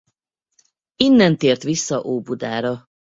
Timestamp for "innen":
0.95-1.37